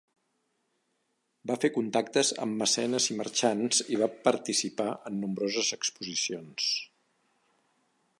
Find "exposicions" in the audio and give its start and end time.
5.81-6.73